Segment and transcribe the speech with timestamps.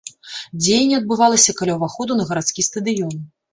[0.61, 3.17] Дзеянне адбывалася каля ўваходу на гарадскі стадыён.